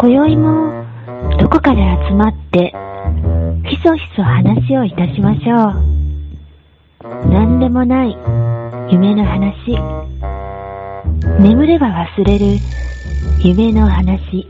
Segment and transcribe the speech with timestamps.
[0.00, 0.84] 今宵も
[1.40, 2.72] どこかで集まって
[3.68, 7.28] ひそひそ話をいたしましょう。
[7.28, 8.16] 何でもない
[8.92, 9.76] 夢の話。
[11.40, 12.46] 眠れば忘れる
[13.42, 14.46] 夢の話。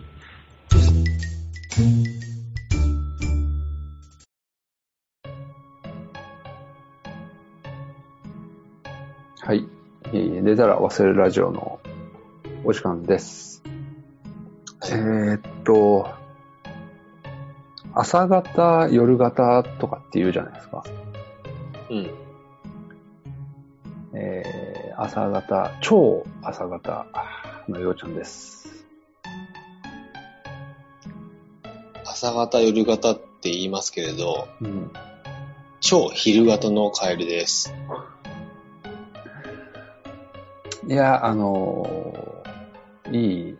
[9.40, 9.66] はい。
[10.12, 11.80] えー出たら忘れるラジオの
[12.64, 13.47] お時間です。
[14.90, 16.10] えーっと、
[17.94, 20.84] 朝方、夜型とかって言うじゃないですか。
[21.90, 22.10] うん。
[24.14, 27.06] えー朝方、超朝方
[27.68, 28.84] のようちゃんです。
[32.04, 34.90] 朝型、夜型って言いますけれど、うん。
[35.80, 37.72] 超昼型のカエルです。
[40.88, 43.56] いや、あのーいい、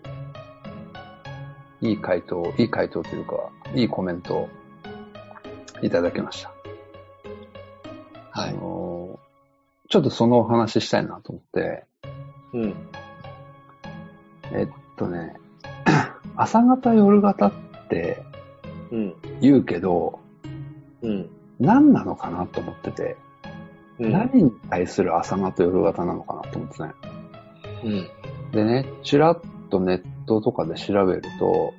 [1.80, 4.48] いい回答、いい回答というか、いいコメントを
[5.82, 6.52] いただきました。
[8.32, 8.54] あはい。
[8.54, 9.18] のー
[9.90, 11.86] ちょっとそのお話ししたいなと思って、
[12.52, 12.74] うん。
[14.52, 15.34] えっとね、
[16.36, 17.52] 朝方夜型っ
[17.88, 18.22] て
[18.90, 19.14] うん。
[19.40, 20.18] 言うけど、
[21.00, 21.30] うん。
[21.58, 23.16] 何なのかなと思ってて、
[23.98, 24.12] うん。
[24.12, 26.90] 何に対する朝方夜型なのかなと思ってね。
[27.84, 28.50] うん。
[28.52, 31.74] でね、ちらっとネットとかで調べると、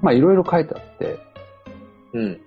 [0.00, 1.18] まあいろいろ書いてあって、
[2.12, 2.40] うん。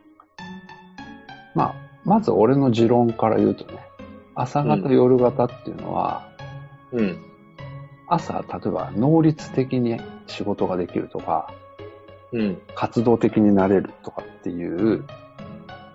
[1.54, 3.80] まあ、まず俺の持論から言うとね、
[4.36, 6.28] 朝方、うん夜型っていうのは、
[6.92, 7.18] うん。
[8.08, 11.54] 朝、例えば能率的に仕事ができるとか、
[12.32, 12.62] うん。
[12.76, 15.06] 活動的になれるとかっていう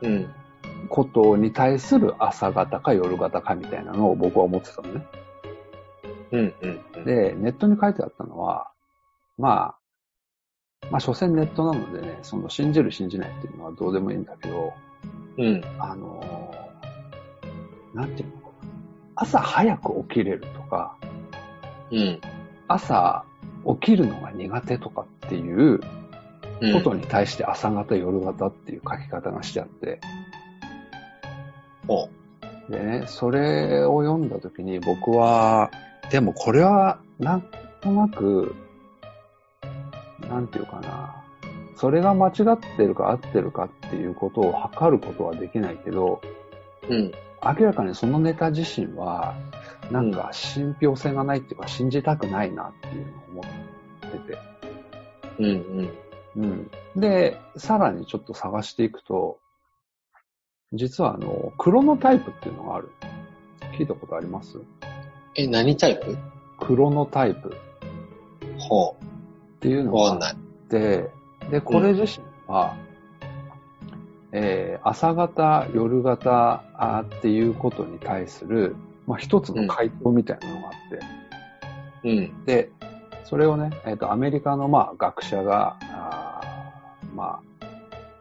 [0.02, 0.28] うん。
[0.88, 5.06] ことに対する朝型か夜型かみたいなのを僕は思ってたのね。
[6.32, 6.54] うん。
[6.94, 7.04] うん。
[7.04, 8.70] で、ネットに書いてあったのは、
[9.36, 14.72] まあ、まあ、所詮ネットなのでね、その信じる信じないっていうのはどうでもいいんだけど、
[15.38, 15.62] うん。
[15.78, 16.58] あのー
[17.94, 18.34] なんていうの。
[19.16, 20.96] 朝早く起きれるとか、
[21.90, 22.20] うん。
[22.68, 23.24] 朝
[23.80, 25.80] 起きるのが苦手とかっていう
[26.60, 26.72] うん。
[26.72, 30.00] ことに対して朝方、夜型っていう書き方がしてあって、
[31.88, 32.08] お
[32.70, 35.70] でね、それを読んだときに僕は、
[36.10, 37.44] でもこれはなん
[37.80, 38.54] となく、
[40.20, 41.24] なんていうかな、
[41.76, 46.20] それが間違ってるか合ってるかっていうことを測ることはできないけど、
[46.88, 47.12] うん。
[47.44, 49.36] 明らかにそのネタ自身は、
[49.90, 53.42] なんか信憑性がないっていうか信じたくないなっていうのを思
[54.08, 54.38] ってて。
[55.38, 55.46] うん。
[56.36, 56.70] うん。
[56.96, 57.00] うん。
[57.00, 59.38] で、さらにちょっと探していくと、
[60.72, 62.90] 実はあの、クロノタイプっていうのがある。
[63.78, 64.58] 聞いたことあります？
[65.38, 66.18] え、何タイプ？
[66.58, 67.56] クロノタイプ
[68.58, 68.96] ほ
[69.56, 69.84] っていうう。
[69.84, 70.32] のがあ。
[70.32, 70.34] っ
[70.68, 71.08] て、
[71.48, 72.74] で、これ自身は、
[74.32, 78.74] えー朝方、夜型あーっていうことに対する、
[79.06, 80.72] まあ、一つの回答みたいなのがあっ
[82.02, 82.44] て、うん。
[82.44, 82.70] で、
[83.24, 87.66] それをね、えっ、と、アメリカの、まあ、学者が、あーまあ、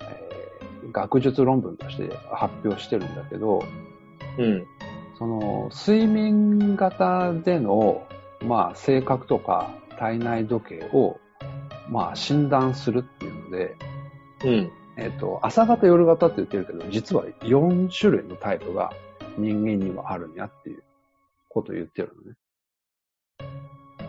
[0.02, 3.64] えー学術論文として発表してるんだけど、
[4.38, 4.68] うん。
[5.18, 8.08] その、睡眠型での、
[8.42, 11.20] まあ、性格とか体内時計を、
[11.90, 13.76] まあ、診断するっていうので、
[14.46, 14.72] うん。
[14.98, 18.92] えっ、と、朝型、夜型って言ってるけど、実は4種類のタイプが
[19.38, 20.84] 人間にはあるんやっていう
[21.50, 22.12] ことを言ってる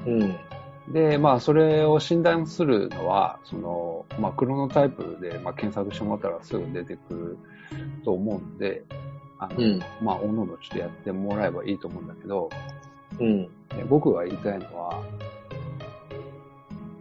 [0.07, 0.39] のね。
[0.87, 0.93] うん。
[0.93, 7.39] で、まあ、それを診断するのは、その、まあ、クロノタイプで、まあ、検索してもらったらすぐ出てくる
[8.05, 8.85] と思うんで、
[9.39, 12.51] あの、うんまあ、おのおのちょっとやってもらえばいいと思うんだけど、
[13.21, 13.45] うん。
[13.45, 15.03] で僕が言いたいのは、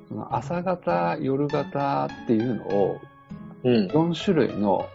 [0.07, 3.01] その朝型、夜型っていうのを
[3.63, 3.87] うん。
[3.87, 4.87] 4種類の、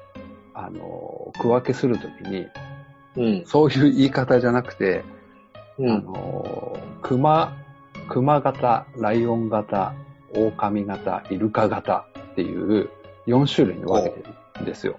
[0.55, 2.47] あの、区分けするときに、
[3.17, 3.47] うん。
[3.47, 5.05] そういう言い方じゃなくて、
[5.79, 6.05] あうん。
[6.05, 7.53] の、熊、
[8.09, 9.95] 熊型、ライオン型、
[10.35, 12.89] 狼型、イルカ型っていう
[13.27, 14.23] 4種類に分けて
[14.57, 14.99] るんですよ。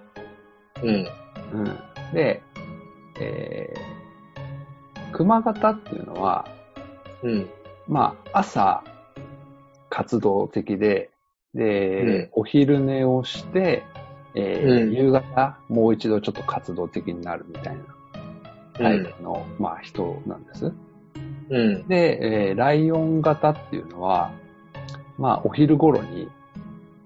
[0.83, 1.07] うん。
[1.53, 1.79] うん。
[2.13, 2.41] で、
[3.19, 6.47] えー、熊型っていうのは、
[7.23, 7.49] うん。
[7.87, 8.83] まあ、朝、
[9.89, 11.09] 活動的で、
[11.53, 13.83] で、うんお昼寝をして、
[14.35, 17.81] えーうん夕方、もう一度ちょっと活動的になるみたいな
[18.73, 20.73] タイプの、まあ、人なんです。
[21.49, 21.87] うん。
[21.87, 24.31] で、えーライオン型っていうのは、
[25.17, 26.27] まあ、お昼頃に、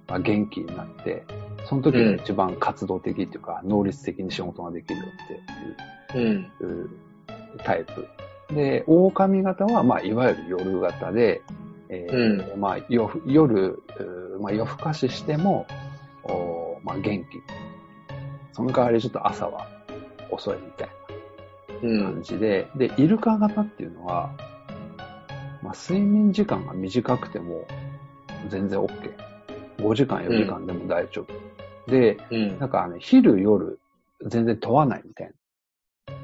[0.07, 1.25] まあ、元気になって、
[1.67, 5.01] その時が一番活動的っていうか、能率的に仕事ができる
[6.11, 6.51] っていううん。
[6.61, 6.89] う
[7.63, 8.07] タイプ。
[8.53, 11.41] で、狼型は、まあ、いわゆる夜型で、
[11.89, 13.83] えーまあ、夜、夜、
[14.39, 15.67] まあ、夜更かししても、
[16.23, 17.41] おまあ、元気。
[18.53, 19.67] その代わりちょっと朝は
[20.31, 20.89] 遅いみたい
[21.83, 21.97] う。
[21.97, 24.31] な感じで、で、イルカ型っていうのは、
[25.61, 27.67] まあ、睡眠時間が短くても
[28.47, 29.27] 全然 OK。
[29.77, 31.56] 5時間、4時間でも大丈夫。
[31.87, 32.59] で、うん。
[32.59, 33.79] なんかね、昼、夜、
[34.25, 35.33] 全然問わないみたいな。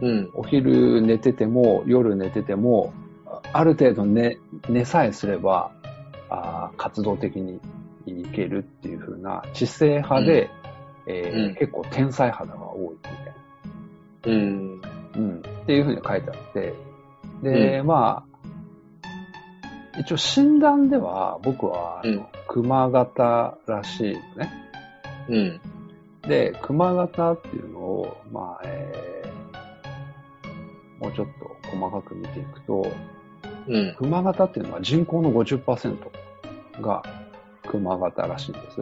[0.02, 0.30] うん。
[0.34, 2.94] お昼寝てても、夜寝てても、
[3.54, 4.38] ある程度寝、
[4.70, 5.72] 寝さえすれば、
[6.30, 7.60] あー活動的に
[8.06, 10.50] いけるっていう風な知性派で、
[11.06, 13.34] えーうん結構天才肌が多いみたいな。
[14.26, 14.82] うん。
[15.16, 15.40] うん。
[15.40, 16.74] っていう風に書いてあって、
[17.44, 24.52] で、まあ、一応診断では僕は、あのうん熊型らしいのね。
[25.30, 25.62] うん。
[26.28, 29.44] で、熊型っていうのを、まあ、えー
[31.04, 32.90] もうちょっと細かく見ていくと、
[33.68, 33.96] うん。
[33.98, 35.98] 熊型っていうのは人口の50%
[36.82, 37.04] が
[37.68, 38.82] 熊型らしいんです。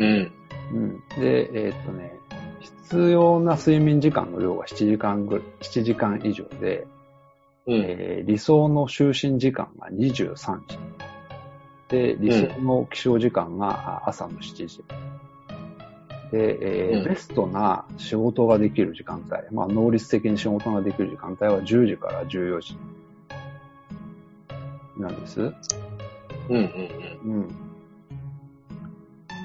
[0.00, 0.32] うん。
[0.72, 0.98] うん。
[1.20, 2.12] で、えーっとね、
[2.60, 6.86] 必要な睡眠時間の量が7時間ぐ、7時間以上で、
[7.66, 7.74] うん。
[7.86, 10.34] えー理想の就寝時間が23
[10.66, 10.78] 時。
[11.90, 14.84] で、理想の起床時間があ朝の7時。
[16.30, 22.76] で、えーうんベストな仕事ができる時間帯、まあ、能率的に仕事ができる時間帯は10時から14時
[24.96, 25.40] なんです。
[25.40, 25.52] うん。
[26.48, 26.68] うん。
[27.24, 27.48] うん。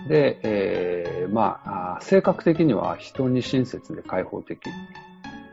[0.08, 4.60] で、えーまあ性格的には人に親切で開放的。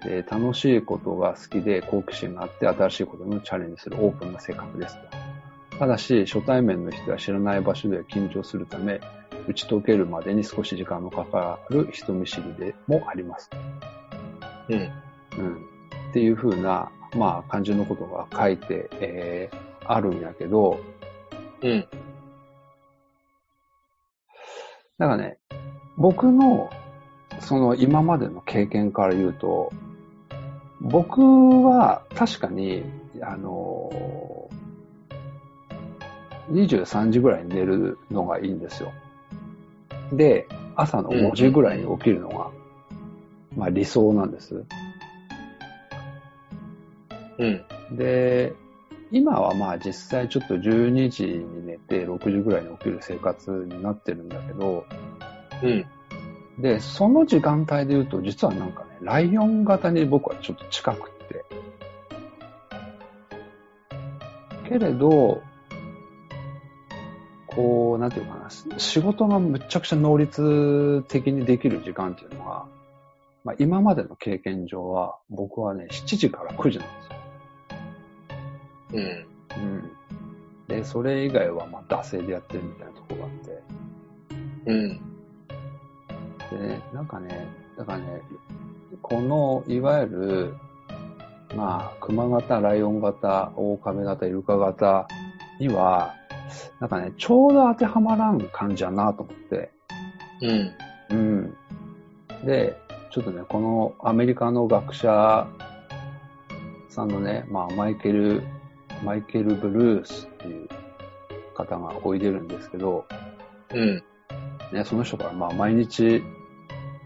[0.04, 5.21] で楽しいことが好きで好奇心があって新しいことにもチャレンジするオープンな性格ですと。
[5.82, 9.00] ただし、初対面の人は知らない場所で緊張するため、
[9.48, 13.50] 打ち解けるまでに少し時間のかかる人見知りでもあります。
[14.68, 14.78] うん。
[15.38, 15.56] うん。
[16.10, 20.78] っていう風な、まあ、感じのことが書いて、えーあるんやけど、
[21.62, 21.80] うん。
[24.98, 25.38] だからね、
[25.96, 26.70] 僕の、
[27.40, 29.72] その今までの経験から言うと、
[30.80, 31.20] 僕
[31.64, 32.84] は確かに、
[33.20, 33.90] あの
[36.50, 38.92] 23時ぐらいに寝るのがいいんですよ。
[40.12, 40.46] で、
[40.76, 42.50] 朝の5時ぐらいに起きるのが、
[43.56, 44.64] まあ理想なんです。
[47.38, 47.96] うん。
[47.96, 48.52] で、
[49.10, 54.84] 今はまあ実際ちょっと12時に寝て6時ぐらいに起きる生活になってるんだけど、
[55.62, 55.84] うん。
[56.58, 61.44] で、その時間帯で言うと、実はなんかね、ライオン型に僕はちょっと近くって。
[64.68, 65.42] けれど、
[67.54, 72.66] こう、なんていうかな、し仕事がむっちゃくちゃ能率的にできる時間っていうのは、
[73.44, 76.94] まあ今までの経験上は、僕はね、7時から9時なんで
[78.92, 79.26] すよ。
[79.58, 79.62] うん。
[79.64, 79.90] うん。
[80.68, 83.62] で、それ以外はまあ惰性でやってるみたいなところがあって。
[84.66, 84.88] うん。
[86.58, 87.46] でね、なんかね、
[87.76, 88.22] だからね、
[89.00, 90.54] この、いわゆる、
[91.56, 95.06] まあ、熊型、ライオン型、オオカメ型、イルカ型
[95.58, 96.14] には、
[96.80, 99.70] なんかね、ちょうど当てはまらん感じやなと思って、
[100.40, 100.70] うん。
[101.10, 101.56] うん。
[102.44, 102.76] で、
[103.10, 105.46] ちょっとね、このアメリカの学者
[106.88, 108.42] さんのね、まあ、マイケル、
[109.04, 110.68] マイケル・ブルースっていう
[111.54, 113.06] 方がおいでるんですけど、
[113.72, 114.02] うん。
[114.72, 116.22] ね、その人からまあ、毎日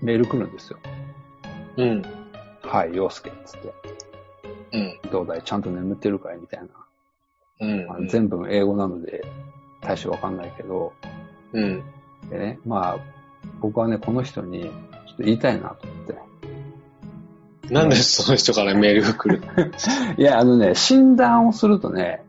[0.00, 0.78] メール来るんですよ。
[1.76, 2.02] うん。
[2.62, 3.74] はい、洋介っつって。
[4.72, 5.10] うん。
[5.10, 5.42] どうだい？
[5.42, 6.38] ちゃんと眠ってるかい？
[6.38, 6.68] みたいな。
[7.60, 7.86] うん。
[7.86, 9.24] まあ全部英語なので、
[9.80, 10.92] 大してわかんないけど、
[11.52, 11.82] うん。
[12.30, 12.98] でね、まあ、
[13.60, 14.72] 僕はね、この人に、ちょっ
[15.16, 17.72] と言いたいなと思って。
[17.72, 19.42] なんでその人からメールが来る？
[20.18, 22.22] いや、あのね、診断をするとね、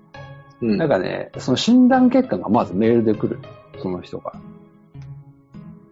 [0.61, 0.77] うん。
[0.77, 3.39] なんかね、その診断結果がまずメールで来る。
[3.81, 4.39] その人から。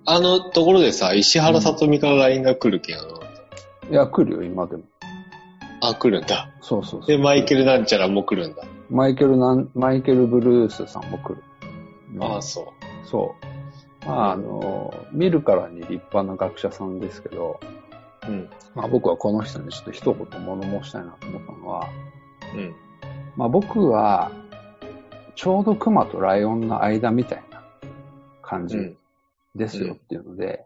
[0.08, 2.98] あのところでさ、石原さとみから LINE が来るけん。
[3.92, 4.84] いや、来るよ、今でも。
[5.82, 6.50] あ、来るんだ。
[6.62, 7.08] そうそうそう。
[7.08, 8.64] で、マイケルなんちゃらも来るんだ。
[8.90, 11.44] マイケルなん、マイケル・ブルースさんも来る。
[12.16, 12.74] うんああ、そ
[13.06, 13.36] そ
[14.04, 14.06] う。
[14.08, 17.60] まあ、あの、見るからに立派な学者さんですけど、
[18.28, 18.32] う。
[18.32, 18.50] うん。
[18.74, 21.90] まあ僕はこの人にちょっと一言物申したいなと思ったのは、
[22.54, 22.76] うん。
[23.36, 24.32] まあ僕は、
[25.36, 27.62] ちょうど熊とライオンの間みたいな
[28.42, 28.98] 感じうん。
[29.56, 30.66] ですよっていうので、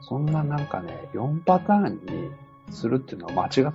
[0.00, 2.30] そんななんかね、4パターンに
[2.70, 3.72] するっていうのは間違ってるよ。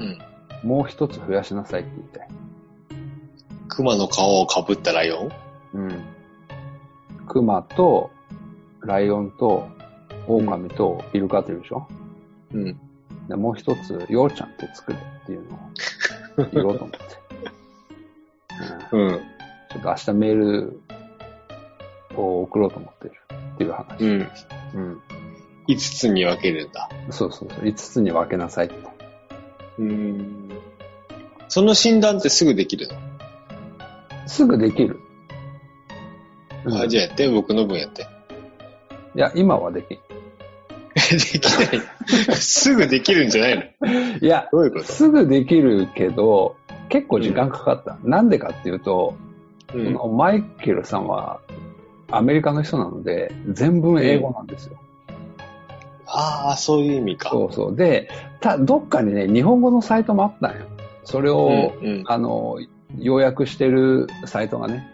[0.00, 0.33] うん。
[0.64, 2.28] もう一つ増やしなさいって言いたい。
[3.68, 5.30] 熊の顔をかぶったライオン？
[5.74, 6.04] うん。
[7.28, 8.10] 熊と、
[8.80, 9.68] ライオンと、
[10.26, 11.86] 狼とイルカっているでしょ、
[12.52, 12.78] うん。
[13.28, 15.58] でもう一つ、ようちゃんって作れっていうのを
[16.52, 16.98] 言おうと思って。
[18.92, 19.20] うん。
[19.70, 20.80] ちょっと明日メール
[22.16, 23.14] を送ろうと思ってる
[23.54, 24.00] っていう話。
[24.00, 24.28] うん。
[24.74, 25.02] うん。
[25.68, 26.88] 5つに分けるんだ。
[27.10, 27.64] そうそうそう。
[27.64, 28.93] 5つに分けなさいと。
[29.78, 30.50] うん。
[31.48, 32.94] その診断ってすぐできるの、
[34.26, 35.00] すぐできる。
[36.64, 38.06] うんあ、じゃあやって、僕の分やって。
[39.14, 39.98] いや、今はできん。
[40.94, 42.36] できない。
[42.36, 44.18] すぐできるんじゃないの？
[44.20, 44.84] いや、どういうこと？
[44.84, 46.56] すぐできるけど、
[46.88, 47.98] 結構時間かかった。
[48.02, 49.14] なんでかっていうと、
[49.74, 49.94] うん。
[49.94, 51.40] このマイケルさんは
[52.10, 54.78] アメリカの人なので、全文英語なんですよ。
[56.06, 57.30] ああ、そういう意味か。
[57.30, 57.76] そうそう。
[57.76, 60.66] で、た、どっかにね、日本語のサイトもあったんよ。
[61.04, 61.86] それを、うん。
[61.86, 62.04] うん。
[62.06, 62.58] あの、
[62.98, 64.86] 要約してるサイトがね。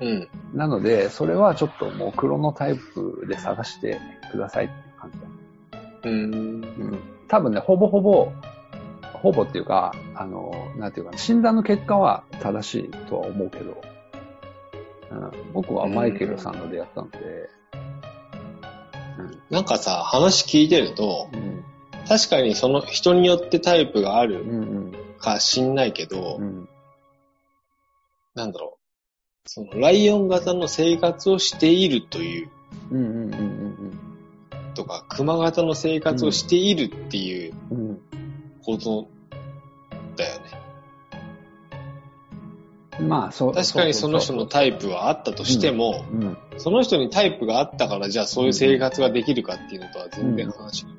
[0.00, 0.28] うん。
[0.54, 3.98] なので、それはちょっともうクロノタイプで探して
[4.30, 6.10] くださいっていう感じだ。
[6.10, 6.34] うん。
[6.34, 6.98] うん。
[7.28, 8.32] 多分ね、ほぼほぼ、
[9.14, 13.80] ほぼっていうか、あの、なんていうかな、診断の結果は正しいとは思うけど、
[15.10, 17.18] うん、僕はマイケルさんのでやったので、
[19.50, 21.64] なんかさ、話聞いてると、うん、
[22.06, 24.44] 確かにその人によってタイプがあ、る、
[25.18, 26.68] か知んないけど、うん、
[28.34, 29.48] なんだろう。
[29.48, 32.50] その、ライオン型の生活をしているという、
[32.90, 37.54] うん、うん、うん、とか、熊型の生活をしているっていう、
[38.62, 39.08] こと
[40.16, 40.67] だよね。
[43.00, 43.54] まあ、そう。
[43.54, 50.90] 確かにその人のタイプはあったとしても、プ、うん、その人にタイプがあったから、じゃあそういう生活ができるかっていうのとは全然話が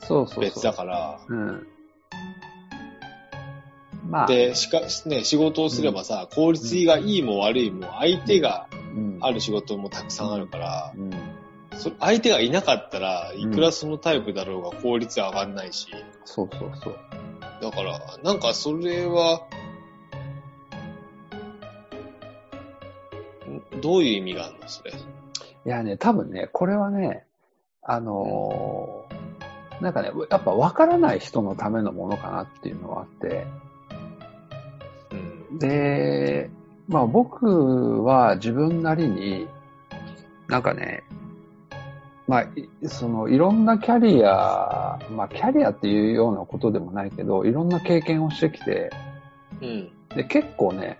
[0.00, 0.40] そうそうそう。
[0.40, 1.66] 別だから、うん。
[4.08, 8.68] まあ、で、しか、ね、仕事をすればさ、効率がいいも悪いも相手が
[8.98, 11.10] うん、ある仕事もたくさんあるから、うん、
[11.76, 15.86] そ相手がいなかったらいくらそのタイプだろうが効率上がんないし、
[16.24, 16.98] そうそうそう。
[17.60, 19.42] だから、なんかそれは、
[23.80, 24.92] どういう意味があるのそれ？
[24.92, 24.94] い
[25.64, 27.26] やね、多分ね、これはね、
[27.82, 29.18] あのー
[29.80, 33.46] なんかね、やっぱ分からない人のためのものかなっていうのはあって、
[35.50, 35.58] うん。
[35.60, 36.50] で、
[36.88, 39.46] まあ僕は自分なりに、
[40.48, 41.04] なんかね、
[42.26, 48.90] まあ、いそのいろんなキャリア、まあキャリアっていうようなことでもないけど、いろんな経験をしてきて、
[49.62, 49.90] うん。
[50.16, 50.98] で、結構ね、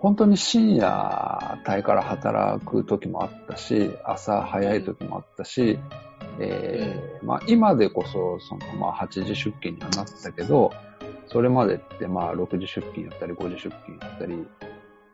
[0.00, 5.78] 本当に深夜帯から働く時もあったし、朝早い時もあったし、
[6.40, 10.72] えーまあ今でこそ、そのまあ8時出勤にはなったけど、
[11.26, 14.46] それまでってまあ6時出勤やったり5時出勤やったり、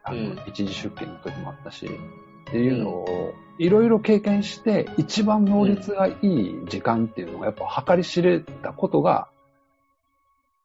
[0.04, 0.38] あのうん。
[0.40, 9.28] 1時出勤の時もあったし、っていうのをいろいろ経験して、一番能率がいい時間っていうのがやっぱ計り知れたことが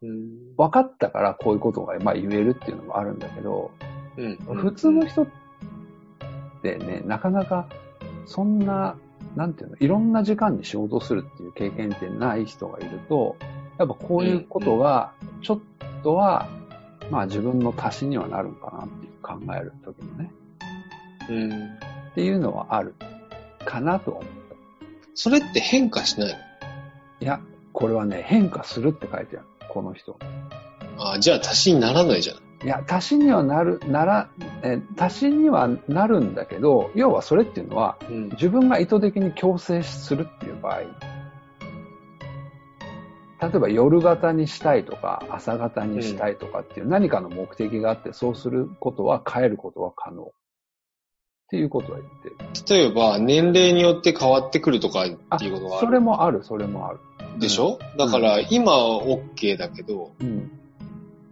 [0.02, 0.56] うん。
[0.58, 3.72] 分かったからこういうことがまあ言えるっていうのもあるんだけど、
[4.20, 4.56] うん。
[4.56, 5.28] 普通の人っ
[6.62, 7.68] てね、なかなか
[8.26, 8.98] そんな、
[9.36, 13.38] なんていうの、いろんな時間に仕事をするっていう経験ってない人がいると、
[13.78, 15.60] やっぱこういうことが、ちょっ
[16.04, 16.48] とは、
[17.10, 20.32] まあ自分の足しにはなるんかなっていう考えるときのね、
[21.30, 21.66] うん。
[22.12, 22.94] っていうのはある
[23.66, 24.24] かなと思う。
[25.16, 26.36] それって変化しないの？
[27.22, 27.40] いや、
[27.74, 29.46] これはね、変化するって書いてある。
[29.70, 30.18] この人。
[30.98, 32.36] あじゃあ足しにならないじゃん。
[32.38, 34.30] いや、足しにはなる、なら、
[34.64, 38.30] え、足しにはなるんだけど、要はそれっていうのは、うん。
[38.32, 40.86] 自分が意図的に強制するっていう場合、例
[43.56, 50.32] えば夜型にしたいとか朝型にしたいとかっていう何かの目的があってそうすることは変えることは可能っ
[51.50, 52.36] ていうことは言ってる。
[52.70, 55.94] 例えば、年齢によって変わってくるとかあっていうことがあそる。
[55.94, 57.00] れもある、それもある。
[57.40, 60.52] でしょ、だから、今は OK だけど、うん。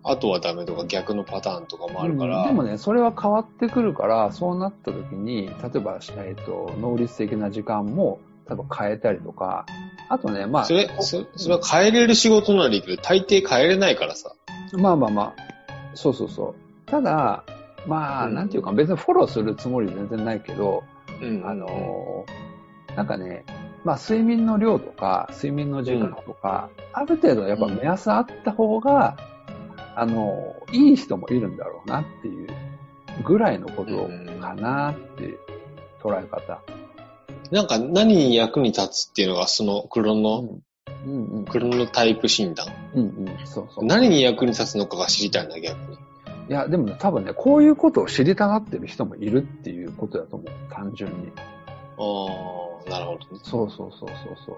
[0.10, 9.66] あとはダメとか逆のパターンとかもあるから、うんでもね、それは変わってくるから、そうなった時に、例えば、えっ、と、能率的な時間も、例えば変えたりとか、
[10.10, 14.34] あとね、まあ、それ、そそれは変えれる仕事ならいいけど、大抵変えれないからさ。
[14.74, 15.44] まあまあまあ、
[15.94, 16.90] そうそうそう。
[16.90, 17.44] ただ、
[17.86, 20.84] まあ、うんなんていうか、別にフォローするつもり全然ないけど、
[21.22, 21.46] うん。
[21.46, 22.48] あのー
[22.98, 23.46] なんかね、
[23.84, 29.16] まあ、睡眠の量とか、睡眠の時間とか、ある程度やっぱ目安あった方が、
[30.00, 32.48] あのーいい人もいるんだろうなっていう
[33.26, 35.40] ぐらいのことかなっていう
[36.02, 36.62] 捉え方。
[37.52, 40.62] なんか何に役に立つっていうのが、そのクロうノ、ん。
[41.06, 41.46] うんうん。
[41.46, 42.68] クロノタイプ診断？
[42.94, 43.38] うんうん。
[43.46, 43.86] そうそう。
[43.86, 45.98] 何に役に立つのかが知りたいな、逆に。
[46.50, 50.52] いや、でもね、多分ね、こういうことを知りたがってる人もいるっていうことだと思う。
[50.70, 51.32] 単純に。
[51.38, 51.40] あ
[52.86, 53.40] あ、なるほどね。
[53.44, 54.52] そうそうそうそうそ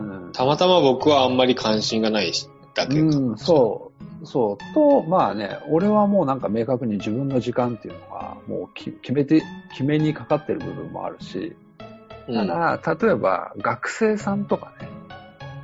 [0.00, 0.04] う。
[0.04, 0.32] うん。
[0.32, 3.06] たまたま僕はあんまり関心がないしだけど。
[3.06, 3.89] うん、そう。
[4.24, 4.74] そう。
[4.74, 11.56] と、まあね、俺はもうなんか明確に自分の時間っていうのが、もうき決めて、決めにかかってる部分もあるし、
[12.28, 12.46] うん。
[12.48, 14.72] ただ、例えば学生さんとか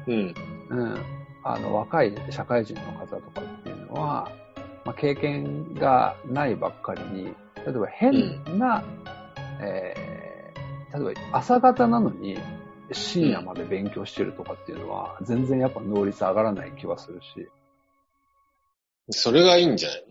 [0.07, 0.35] ね、
[0.71, 0.79] うん。
[0.79, 0.99] うん、
[1.45, 4.31] あの、若い社会人の方とかっていうのは、
[4.85, 7.33] まあ、経験がないばっかりに、例
[7.69, 8.83] えば変な、
[9.61, 10.07] えー
[10.95, 12.39] 例えば朝方なのに
[12.93, 17.49] 深夜まで勉強してるとかっていうのは、全然やっぱ能率上がらない気はするし、
[19.11, 20.05] それがいいんじゃない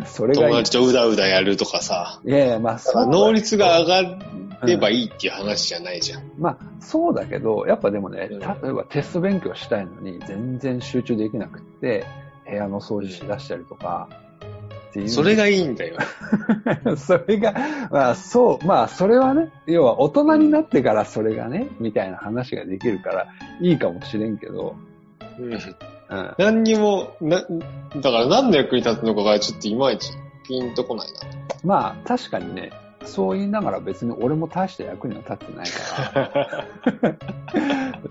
[0.00, 0.06] の？
[0.06, 0.48] それがいい。
[0.50, 2.20] 友達とうだうだやるとかさ。
[2.24, 3.06] いやいや、まあそう。
[3.06, 4.18] 能率が上が
[4.64, 6.30] ればいいっていう話じゃないじゃん。
[6.38, 12.04] まあ、そうだけど、やっぱでもね、うん例えばテスト勉強したいのに全然集中できなくって、
[12.48, 14.08] 部屋の掃除しだしたりとか。
[15.06, 15.96] それがいいんだよ。
[16.98, 17.54] それが、
[17.90, 23.26] まあそう、まあそれはね、要は大人になってからそれがね、みたいな話ができるから
[23.62, 24.76] いいかもしれんけど、
[25.38, 25.58] うん。
[26.12, 26.34] うん。
[26.38, 30.12] 何にも、な、だから何の役に立つのかがちょっといまいち
[30.44, 31.14] ピンとこないな。
[31.64, 32.72] まあ確かにね、
[33.04, 37.16] そう言いながら別に俺も大して役には立ってないから、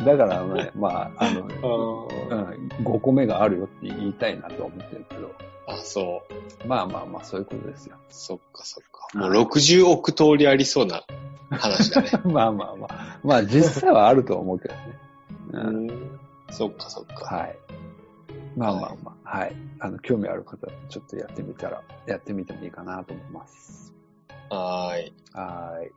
[0.17, 5.31] だからね、まあ、あの、うん、5個目があるよって言いたいなとは思ってるけど、
[5.67, 6.23] あ、そ
[6.63, 6.67] う。
[6.67, 7.95] まあまあまあそういうことですよ。
[8.09, 9.17] そっかそっか。
[9.17, 11.03] もう60億通りありそうな
[11.49, 12.09] 話だね。
[12.25, 14.81] まあまあまあ、まあ実際はあると思うけどね。
[15.53, 16.19] ううん、ん。
[16.49, 17.35] そっかそっか。
[17.35, 17.55] はい。
[18.55, 19.55] まあまあまあ、はい。
[19.79, 23.93] あの、興味ある方はちょっとやってみたら、やってみてもいいかなと思います。
[24.49, 25.13] はーい。
[25.33, 25.91] はーい。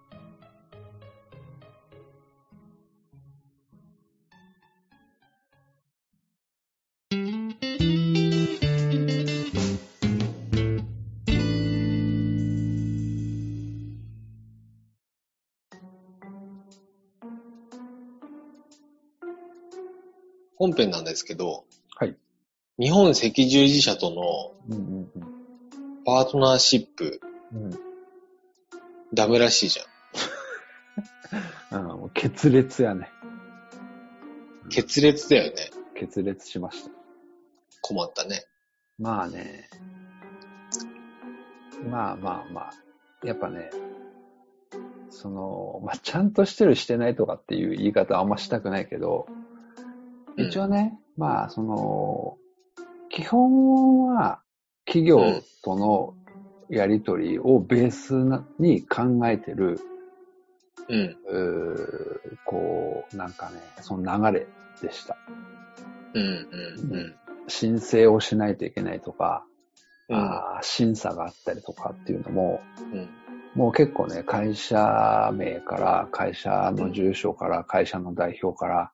[20.56, 21.64] 本編なんですけど、
[21.96, 22.16] はい。
[22.78, 24.10] 日本赤十字社と
[24.68, 25.34] のうんうん
[26.04, 27.20] パートナーシップ、
[27.52, 27.64] うん。
[27.64, 27.78] うん。
[29.14, 29.86] ダメらしいじゃん。
[31.76, 33.10] あのもう決裂やね。
[34.68, 35.70] 決裂だよね。
[35.94, 36.90] 決裂しました。
[37.80, 38.44] 困ったね。
[38.98, 39.70] まあね。
[41.88, 42.72] まあまあまあ。
[43.24, 43.70] やっぱね、
[45.08, 49.44] その、まあちゃんとしてるしてないとかっていう言い方はあんましたくないけど、うん
[50.36, 52.36] 一応ね、まあその、
[53.14, 54.40] 基本は
[54.86, 56.14] 企業との
[56.68, 59.78] やりとりをベースなに考えてる、
[60.88, 61.16] うん。
[61.28, 64.46] うーこう、なんかね、その流れ
[64.82, 65.16] でした。
[66.14, 67.14] うん、うん、うん。
[67.46, 69.44] 申請をしないといけないとか、
[70.08, 72.60] うんあー審査があったりとかっていうのも、
[72.92, 73.08] うん。
[73.54, 78.92] もう結構ね、会社名から、会社の住所から、会社の代表から、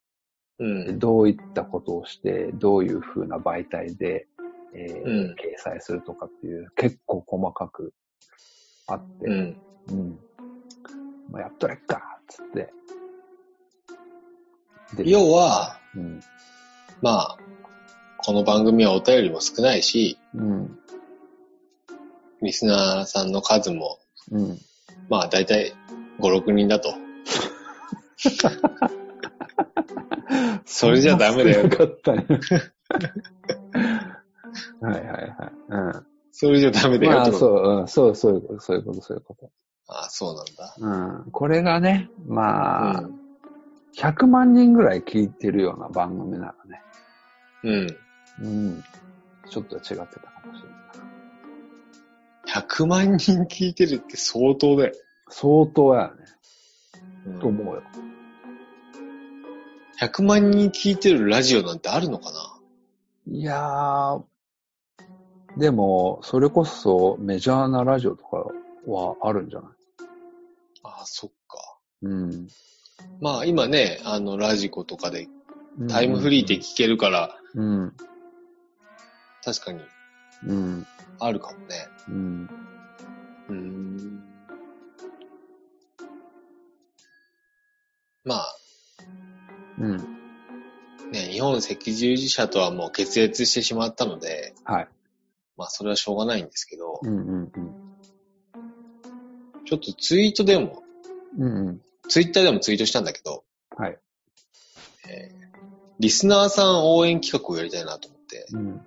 [0.61, 0.99] うん。
[0.99, 4.27] どういったことをして、どういう風な媒体で、
[4.73, 7.93] えーうん掲載するとかっていう、結構細かく
[8.87, 9.57] あって、うん。
[9.91, 10.19] うん。
[11.31, 12.73] まあ、やっとれっかつって。
[14.97, 16.21] で要は、うん。
[17.01, 17.39] まあ、
[18.19, 20.79] この番組はお便りも少ないし、うん。
[22.43, 23.99] リスナーさんの数も、
[24.31, 24.59] うん。
[25.09, 25.73] まあ、だいたい
[26.21, 26.95] 5、6人だと。
[30.65, 32.27] それじゃダメだよよかったね。
[34.81, 35.53] はいはいはい。
[35.69, 36.07] うん。
[36.33, 37.33] それじゃダメだよまあ。
[37.33, 39.37] そう、うん、そう、そういうこと、そういうこと、そういうこ
[39.89, 40.75] ああ、そうなんだ。
[40.79, 41.25] と。
[41.25, 41.31] うん。
[41.31, 43.21] これがね、まあ、うん
[43.97, 46.83] 100万人ぐらい聞いてるような番組ならね、
[47.65, 48.47] うん。
[48.47, 48.85] うん。
[49.49, 50.69] ちょっと違ってたかもしれ
[52.53, 52.63] ない。
[52.65, 54.95] 100万人聞いてるって相当だよ。
[55.29, 56.13] 相当やね、
[57.27, 57.83] うんと思うよ。
[60.01, 62.57] 100万人聞いてるラジオなんてあるのかな？
[63.27, 64.23] いやー、
[65.59, 68.47] でも、それこそメジャーなラジオとか
[68.87, 69.71] はあるんじゃない？
[70.85, 71.79] ああ、そっか。
[72.03, 72.49] うん。
[73.21, 75.29] まあ今ね、あの、ラジコとかで
[75.91, 77.93] タイムフリーで聞けるから、うん。
[79.45, 79.85] 確かに
[80.47, 80.87] うん。
[81.19, 81.89] あるかもね。
[82.09, 82.49] うん。
[83.49, 84.21] うーん。
[88.25, 88.57] まあ、
[89.81, 89.97] うん。
[91.11, 94.89] ね、日本赤十字社とはもう決裂してしまったので、はい。
[95.57, 97.51] まあそれはしょうがないんですけど、うんうん
[99.67, 100.83] ちょっとツイートでも、
[101.39, 101.43] うん。
[101.43, 101.81] うんうん。
[102.09, 103.45] ツイッターでもツイートしたんだけど、
[103.77, 103.99] はい。
[105.09, 105.41] えー
[106.01, 108.81] リスナーさん応援企画をやりたいなと思って、うん。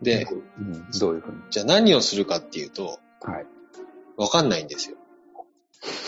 [0.00, 0.24] で、
[0.56, 1.38] うん、どういうふうに？
[1.50, 3.46] じゃあ何をするかっていうと、はい。
[4.16, 4.98] わかんないんですよ。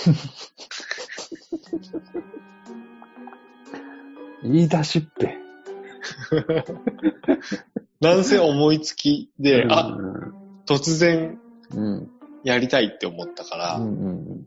[4.43, 5.37] 言い出しっぺ。
[8.01, 10.33] なんせ思いつきで、あ、うん
[10.67, 11.38] 突然
[11.75, 12.11] うん。
[12.45, 14.47] やりたいって思ったから、うんうん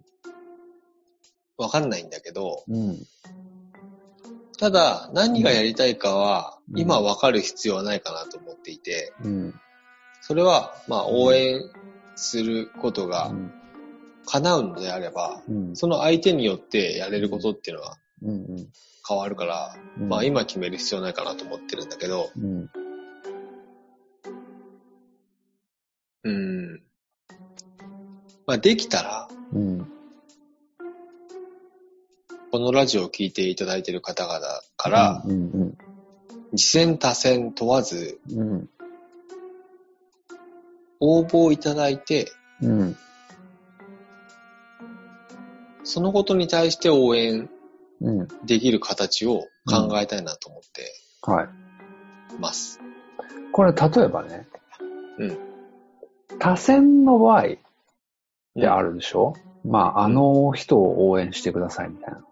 [1.58, 2.98] わかんないんだけど、うん。
[4.60, 9.54] ただ、何がやりたいかは、うん今わかる必要はないかなと思っていて、うん。
[10.20, 11.62] それは、まあ、応援
[12.16, 13.54] することがうん。
[14.26, 15.76] 叶うのであれば、うん。
[15.76, 18.68] その相手によってやれることっていうのはうん。
[19.08, 20.10] 変わるから、うん。
[20.10, 22.70] まあ、今決める必要ないかなと思ってるんだけど、うん。
[26.24, 26.84] うん。
[28.48, 29.88] まあ、できたら、うん。
[32.52, 34.40] このラジオを聞いていただいている方々
[34.78, 35.32] から、うん。
[35.32, 35.78] うん。
[36.56, 38.70] 次戦多戦問わず、うん。
[41.00, 42.98] 応募いただいて、うん。
[45.96, 47.50] そのことに対して応援
[48.02, 48.28] うん。
[48.44, 51.48] できる形を考えたいなと思ってはい。
[52.38, 52.82] ます。
[53.54, 54.46] これ、例えばね。
[55.18, 55.38] うん。
[56.38, 57.44] 多選の場合
[58.58, 58.90] である。
[58.90, 62.26] るでしょ、まあ、あの人を応援してくださいみたいな。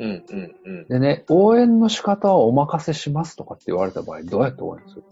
[0.00, 0.88] うん、うん、うん。
[0.88, 5.04] でね、応援の仕方はお任せしますとかって言われた場合、どうやって応援する？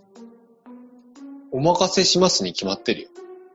[1.52, 3.08] お任せしますに決まってるよ。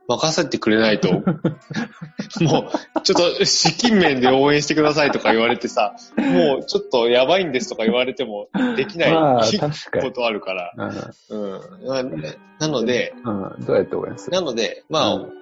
[0.08, 1.12] 任せてくれないと、
[2.40, 10.10] もう、ちょっと資金面で応援してくださいとか言われてさ、もうちょっとやばいんですとか言われてもできないまあ、こ。
[10.10, 10.72] とあるから。
[11.28, 11.52] うん。
[11.54, 12.20] うん。
[12.20, 13.66] ななので、うん。
[13.66, 14.36] どうやって応援する？
[14.36, 15.32] なので、まあ、うん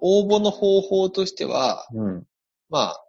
[0.00, 2.26] 応募の方法としては、うん。
[2.68, 3.04] まあ、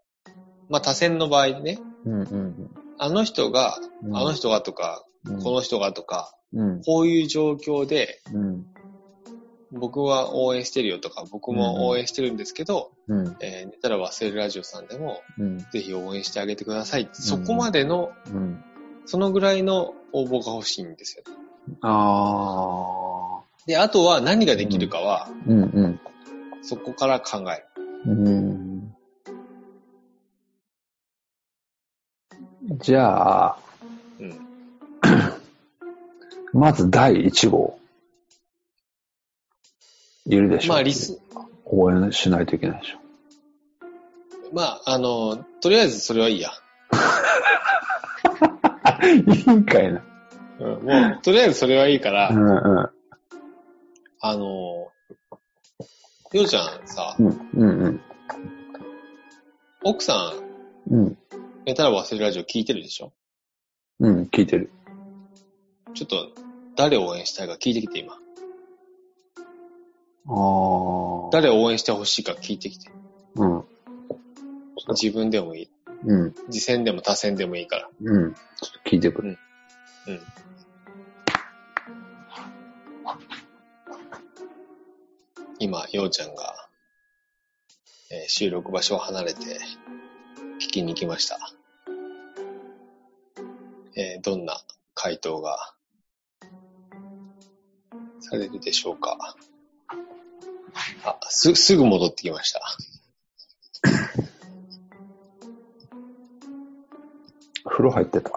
[0.70, 2.22] まあ多選の場合ね、うん。
[2.22, 2.72] うん。
[2.98, 6.82] あの人が、うんあの人がとか、うん、この人がとか、うん。
[6.84, 8.66] こういう状況でうん。
[9.72, 13.38] 僕は応援してるよとか、僕も応援してるんですけど、うん。
[13.40, 15.58] えー寝たら忘れるラジオさんでも、うん。
[15.60, 17.10] ぜひ応援してあげてください。
[17.14, 18.64] そこまでの、うん。
[19.06, 21.38] そのぐらいの応募が欲しいんですよね。
[21.82, 23.44] ああ。
[23.66, 25.62] で、あとは何ができるかは、うん。
[25.64, 26.00] うん。
[26.62, 27.64] そこから考え
[28.06, 28.12] る。
[28.12, 28.96] うん。
[32.80, 33.58] じゃあ、
[34.20, 34.40] うん。
[36.60, 37.81] まず第1号。
[40.26, 41.20] いるでしょまあ、リス、
[41.66, 42.98] 応援しないといけないでしょ。
[44.54, 46.50] まあ、あの、とりあえずそれはいいや。
[49.04, 50.04] いいんかいな。
[50.60, 52.52] うん、もう、とりあえずそれはいいから、うんう
[52.84, 52.90] ん。
[54.20, 54.92] あの、よ
[56.34, 58.02] うちゃんさ、うんうんうん。
[59.84, 60.34] 奥さ
[60.90, 61.18] ん、うん。
[61.66, 63.12] 寝たら忘れるラジオ聞いてるでしょ？
[64.00, 64.70] うん、聞いてる。
[65.94, 66.30] ちょっと、
[66.76, 68.18] 誰を応援したいか聞いてきて、今。
[70.28, 71.30] ああ。
[71.32, 72.92] 誰を応援してほしいか聞いてきて。
[73.36, 73.64] うん。
[74.90, 75.70] 自分でもいい。
[76.06, 76.34] うん。
[76.50, 77.90] 次戦でも他戦でもいいから。
[78.04, 78.34] うん。
[78.34, 79.38] ちょっと聞いてくる。
[80.08, 80.20] うん。
[85.60, 86.56] 今、ようちゃんが、
[88.10, 89.42] えー収録場所を離れて、
[90.60, 91.38] 聞きに来ました。
[93.96, 94.58] えーどんな
[94.96, 95.58] 回答が
[98.20, 99.18] されるでしょうか。
[101.04, 102.62] あ、す、すぐ戻ってきました。
[107.70, 108.32] 風呂入ってた。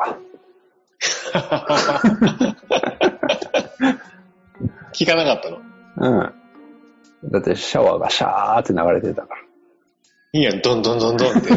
[4.93, 5.59] 聞かなかったの？
[5.97, 6.09] う
[7.29, 7.31] ん。
[7.31, 9.35] だってシャワーがシャーって流れてたか
[10.33, 11.51] いいやん、どんどんどんどんって。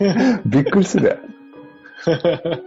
[0.00, 0.40] ら。
[0.46, 1.16] びっくりするや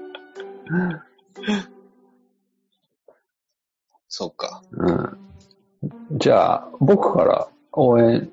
[4.08, 4.62] そっか。
[4.71, 5.24] うん。
[6.12, 8.30] じゃあ、僕から応援、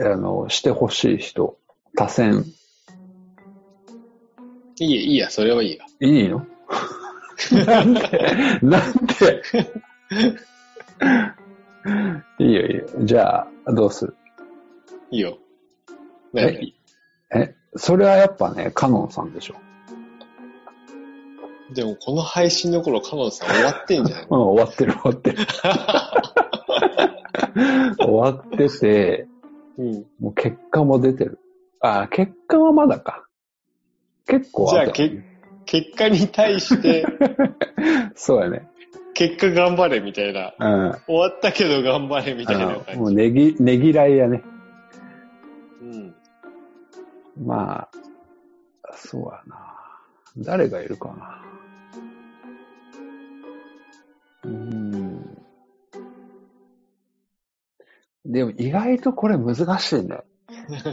[0.00, 1.56] あの、してほしい人、
[1.96, 2.44] 多選、
[4.78, 5.84] いいや、いいや、それはいいや。
[6.00, 6.46] いいの？
[7.66, 9.42] なんで、なんで？
[12.38, 12.86] いいよ、いいよ。
[13.00, 14.16] じゃあ、どうする？
[15.10, 15.38] いいよ。
[16.34, 16.46] え？
[16.46, 16.74] ね、
[17.34, 19.54] え、それはやっぱね、カノンさんでしょ。
[21.74, 24.26] でもこの配信の頃、カノンさん終わってんじゃない？
[24.30, 25.38] うん、終わってる、終わってる。
[27.98, 29.26] 終わってて、
[29.78, 30.06] うん。
[30.20, 31.38] もう結果も出てる。
[31.80, 33.26] あ、結果はまだか。
[34.26, 35.10] 結構じゃあ、後け、
[35.66, 37.04] 結果に対して、
[38.14, 38.68] そうやね。
[39.14, 40.54] 結果頑張れみたいな。
[40.58, 40.92] うん。
[41.06, 43.12] 終わったけど頑張れみたいな感じ。
[43.12, 44.42] うねぎ、ねぎらいやね。
[45.82, 46.14] うん。
[47.44, 47.88] まあ、
[48.94, 49.72] そうやな。
[50.38, 51.42] 誰がいるかな。
[54.44, 55.11] うーん。
[58.24, 60.20] でも意外とこれ難しいね。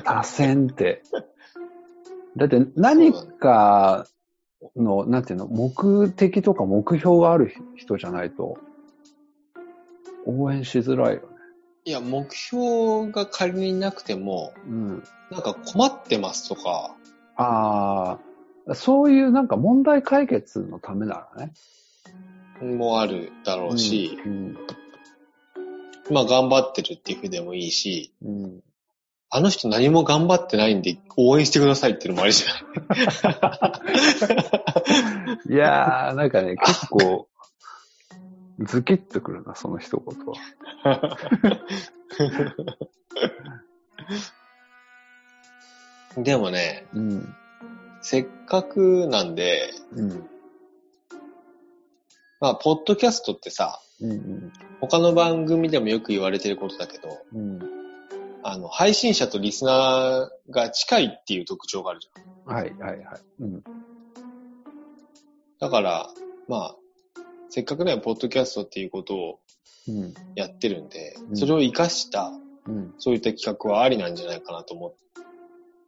[0.03, 1.03] 多選って。
[2.35, 4.07] だって何か
[4.75, 8.57] の、なんていうの、目的とか目標がある人じゃないと、
[10.25, 11.27] 応援しづらいよね。
[11.85, 15.03] いや、目標が仮になくても、うん。
[15.31, 16.95] なんか困ってますとか、
[17.35, 18.19] あ
[18.67, 21.53] あ、そういうなんか問題解決のためならね。
[22.61, 24.57] もあるだろうし、うん。
[26.11, 28.63] まあ頑張ってるっていうふうでもいいし、うん。
[29.31, 32.59] あの人何も頑張ってないんで応援してくださいっていうのもありじゃな
[35.47, 37.27] い いやー、なんかね、結構、
[38.59, 40.17] ズキッとくるな、その一言
[40.83, 41.17] は。
[46.17, 47.35] でもね、うん。
[48.01, 50.27] せっかくなんで、うん。
[52.39, 54.51] まあ、ポッドキャストってさ、うん。
[54.79, 57.59] 他の番組でもよく言われてることだけど、うん。
[58.43, 62.55] あの、配信者とリスナーが近いっていう特徴があるじゃん。
[62.55, 63.21] はい、はい、はい。
[63.41, 63.63] うん。
[65.59, 66.09] だから、
[66.47, 66.75] まあ、
[67.49, 69.39] せっかくね、ポッドキャストっていうことを
[69.87, 70.13] うん。
[70.35, 72.31] やってるんで、うんそれを活かした、
[72.67, 72.93] うん。
[72.99, 74.95] そういった企画はありなんじゃないかなと思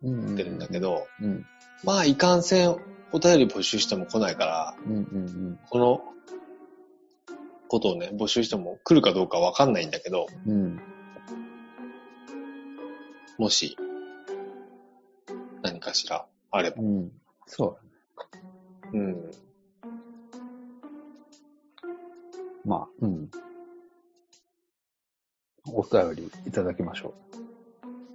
[0.03, 0.33] うん。
[0.33, 0.79] ってるんだけ。
[0.79, 1.45] ど、うん。
[1.83, 2.75] まあ、いかんせん
[3.11, 4.95] お便り募集しても来ないから、うん。
[4.95, 5.59] うん。
[5.69, 6.01] この
[7.71, 10.77] ことをね、募集しても来るかどうかわかんないんだけど、うん。
[13.37, 13.77] もし、
[15.63, 16.81] 何かしらあれば。
[16.81, 17.11] うん。
[17.47, 17.77] そう
[18.91, 19.05] だね。
[19.05, 19.31] うん。
[22.65, 23.31] まあ、うん。
[25.67, 27.13] お便りいただきましょ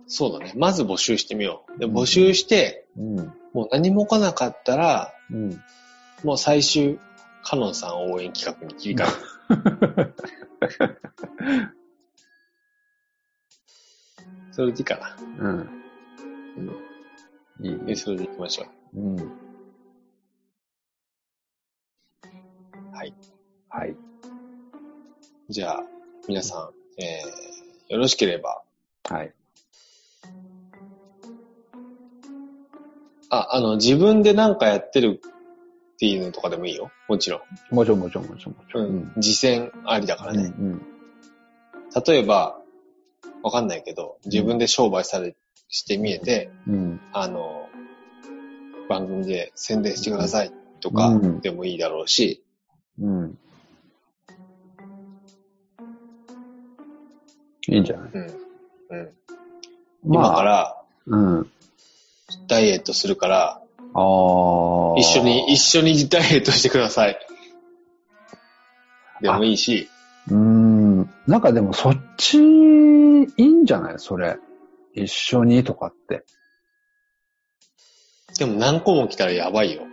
[0.07, 0.53] そうだね。
[0.55, 1.81] まず募集してみよう。
[1.81, 3.01] で、募集して、う。
[3.01, 3.16] うん。
[3.55, 5.62] もう何も来なかったら、うん。
[6.25, 6.99] もう最終、
[7.48, 10.14] カノンさん応援企画に切り替える。
[14.50, 15.16] それでいいかな。
[15.38, 15.70] うん。
[17.61, 19.00] いいで、それで行きましょう。
[19.00, 19.16] うん。
[22.90, 23.14] はい。
[23.68, 23.96] はい。
[25.48, 25.85] じゃあ、
[26.26, 28.64] 皆さん、えー、よろしければ、
[29.04, 29.32] はい。
[33.30, 35.20] あ、あの、自分で何かやってる
[35.96, 36.90] っていうのとかでもいいよ。
[37.09, 37.38] もちろ
[37.72, 37.74] ん。
[37.74, 38.87] もちろん、もちろん、もちろん、もちろん。
[38.87, 39.12] うん。
[39.16, 40.38] 実践ありだからうん。
[40.42, 40.52] ね。
[40.59, 40.82] うん。
[42.06, 42.61] 例えば、
[43.42, 45.35] わかんないけど、自分で商売され、
[45.68, 47.00] してみえて、うん。
[47.12, 47.68] あの、
[48.88, 52.44] 番組で宣伝してくださいとかうんでもいいだろうし、
[53.00, 53.38] うん。
[57.68, 58.11] いいんじゃない？
[58.12, 58.22] うん。
[58.90, 59.12] うん。
[60.04, 61.50] まあ、今から、うん。
[62.48, 63.62] ダイエットするから。
[64.98, 67.18] 一緒に、一緒にダイエットしてください。
[69.22, 69.88] でもいいし、
[70.28, 71.11] うーん。
[71.26, 72.42] なんかでもそっち、いい
[73.46, 73.94] んじゃない？
[73.98, 74.37] それ。
[74.92, 76.24] 一緒にとかって。
[78.38, 79.85] でも何個も来たらやばいよ。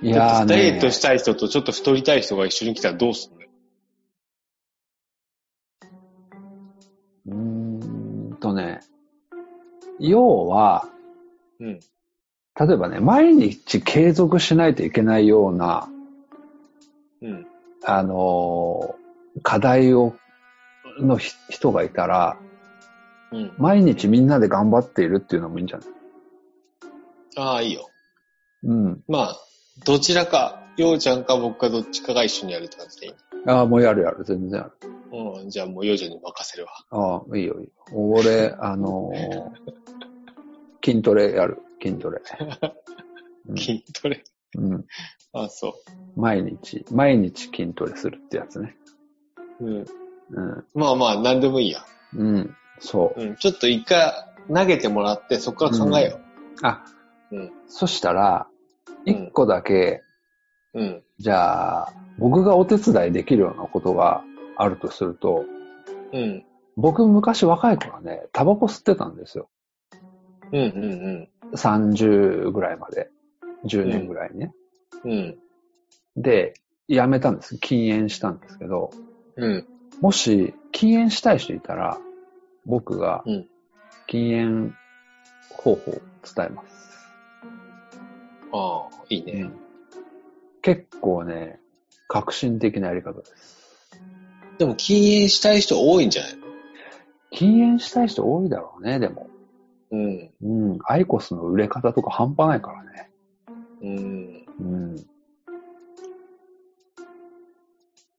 [0.00, 0.46] いや。
[0.46, 3.48] ダイエットしたい人とちょっと太りたい人が一緒に来たらどうすんのよ。
[7.26, 7.34] うー
[8.34, 8.80] んとね。
[10.00, 10.88] 要は、
[11.60, 11.80] うん。
[12.58, 15.88] 例えばね、毎日継続しないといけないような、
[17.20, 17.46] うん。
[17.84, 19.04] あのー
[19.42, 20.14] 課題を、
[21.00, 22.36] のひ人がいたら、
[23.32, 23.52] うん。
[23.58, 25.88] 毎日みんなで頑張っているっていうのもいいんじゃない？
[27.36, 27.90] ああ、いいよ。
[28.62, 29.02] うん。
[29.08, 29.36] まあ、
[29.84, 33.14] どちらか、ようちゃんか僕かどっちかが一緒にやるって感じでいい。
[33.46, 34.72] ああ、もうやるやる、全然やる。
[35.42, 35.50] うん。
[35.50, 36.70] じゃあもうようちゃんに任せるわ。
[36.90, 37.70] ああ、いいよ、いいよ。
[37.92, 39.74] 俺、あのー
[40.84, 42.22] 筋トレやる、筋トレ。
[43.48, 44.24] うん筋トレ。
[44.56, 44.84] うん。
[45.34, 45.72] あそう。
[46.20, 48.76] 毎日、毎日筋トレするってやつね。
[49.60, 49.74] うん。
[49.76, 49.84] うん。
[50.74, 51.84] まあまあ、なんでもいいや。
[52.16, 52.56] うん。
[52.78, 53.20] そう。
[53.20, 53.36] うん。
[53.36, 54.12] ちょっと一回
[54.52, 56.20] 投げてもらって、そこから考えよ
[56.62, 56.84] あ、
[57.30, 58.54] うんそしたら、うん
[59.06, 60.02] 一個だけ、
[60.72, 60.80] う。
[60.80, 61.02] うん。
[61.18, 64.24] じゃあ、僕がお手伝いできるようなことが
[64.56, 65.44] あるとすると、
[66.12, 66.44] うん。
[66.76, 69.50] 僕昔若い頃ね、タバコ吸ってたんですよ。
[70.52, 73.10] うんうん30ぐらいまで。
[73.66, 74.52] 10年ぐらいね。
[75.04, 75.10] うん。
[75.10, 76.22] うん。
[76.22, 76.54] で、
[76.86, 77.56] やめたんです。
[77.58, 78.90] 禁煙したんですけど、
[79.36, 79.66] うん。
[80.00, 81.98] もし禁煙したい人いたら、
[82.66, 83.48] 僕がうん
[84.06, 84.74] 禁煙
[85.50, 85.94] 方法を
[86.34, 87.08] 伝えます。
[88.52, 89.50] ああ、いいね。
[90.60, 91.58] 結構ね、
[92.06, 93.90] 革新的なやり方です。
[94.58, 96.44] でも禁煙したい人多いんじゃないの？
[97.30, 99.30] 禁煙したい人多いだろうね、でも。
[99.94, 100.72] うん。
[100.72, 103.10] うん、アイコスの売れ方とか半端ないからね。
[103.82, 104.46] うん。
[104.60, 104.62] う
[104.94, 104.96] ん。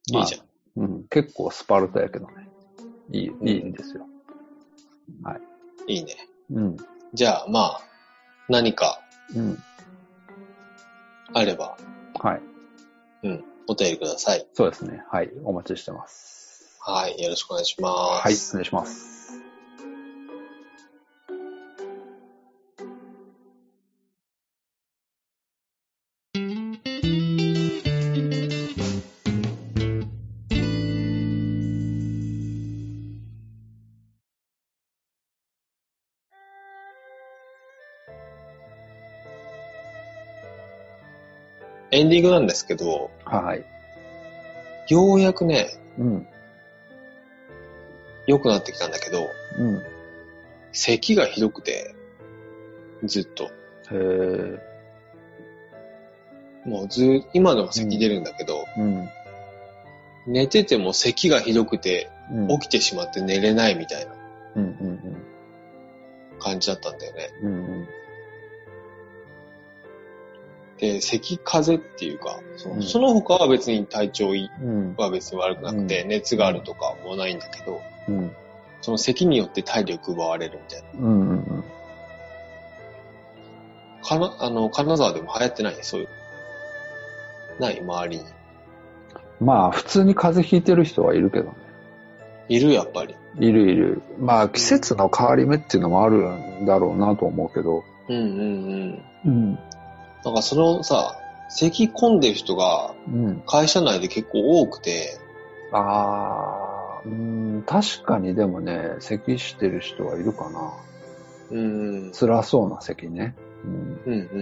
[0.08, 0.42] いいじゃん。
[0.78, 2.50] うん、結構スパルタやけどね。
[3.12, 4.06] いい、いいんですよ。
[5.88, 6.16] いいね。
[6.52, 6.78] うん。
[7.14, 7.82] じゃあ、まあ、
[8.50, 9.00] 何か
[9.36, 9.58] うん。
[11.34, 11.78] あれば、
[12.14, 12.42] はい。
[13.24, 14.48] うん、お便りください。
[14.54, 15.04] そうですね。
[15.10, 15.32] はい。
[15.44, 16.78] お待ちしてます。
[16.80, 17.94] はい、よろしくお願いします。
[18.24, 18.34] はい。
[18.52, 19.15] お願いします。
[41.96, 43.64] エンディングなんですけど、はい。
[44.94, 46.28] ようやくね、うん。
[48.28, 49.82] 良くなってきたんだけど、うん。
[50.74, 51.96] 咳がひどくて、
[53.06, 53.46] ずっと。
[53.46, 53.50] へ
[53.94, 54.60] え。
[56.66, 59.10] もうず、今でも咳出るんだけど、うん。
[60.28, 62.48] 寝てても咳がひどくて、うん。
[62.60, 64.12] 起きてしまって寝れないみたいな
[64.56, 65.18] うんうん
[66.40, 67.30] 感じだったんだよね。
[67.42, 67.54] うん。
[67.54, 67.88] うん
[70.80, 74.28] で、咳風邪っていうか、その,、他は別に体調。
[74.98, 78.32] は別に悪くなくて、熱があるとかもないんだけど、うん。
[78.82, 80.88] その咳によって体力奪われるみたいな。
[81.00, 81.64] うんうんうん。
[84.04, 85.78] かな、あの、金沢でも流行ってない？
[85.82, 86.08] そういう。
[87.60, 87.80] ない？
[87.80, 88.24] 周りに。
[89.40, 91.56] まあ、普通に風邪ひいてる人はいるけどね。
[92.50, 93.16] いるやっぱり。
[93.40, 94.02] いるいる。
[94.20, 96.18] まあ、季節の変わり目っていうのもある
[96.62, 97.84] んだろうなと思うけど。
[98.08, 99.30] うんうんうん。
[99.30, 99.60] うん。
[100.26, 103.44] なんかそのさ、咳込んでる人がうん。
[103.46, 105.20] 会社内で結構多くて、
[105.72, 110.74] ああ、うん、確かにでもね、咳してる人はいるかな。
[111.52, 113.36] うん、辛そうな咳ね。
[113.64, 114.02] うん。
[114.06, 114.40] うんうん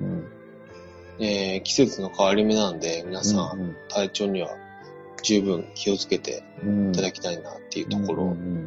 [0.00, 0.18] うん。
[1.18, 1.24] うん。
[1.24, 4.56] えー季節の変わり目なんで、皆さん、うん体調には
[5.22, 6.90] 十分気をつけてうん。
[6.90, 8.66] いただきたいなっていうとこうろん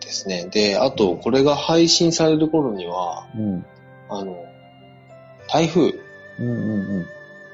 [0.00, 0.48] ですね。
[0.50, 3.64] で、あと、これが配信される頃には、うん。
[4.10, 4.44] あの、
[5.52, 5.94] 台風
[6.38, 7.06] うんうんうん。